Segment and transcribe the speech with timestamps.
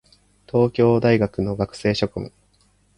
[0.47, 2.33] 東京大学の学生諸君